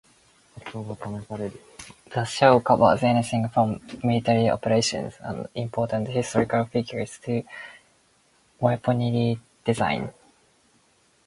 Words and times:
The 0.65 2.25
show 2.27 2.59
covers 2.61 3.03
anything 3.03 3.49
from 3.49 3.81
military 4.03 4.49
operations 4.49 5.13
and 5.19 5.47
important 5.53 6.07
historical 6.07 6.65
figures 6.65 7.19
to 7.19 7.43
weaponry 8.59 9.39
design. 9.63 10.11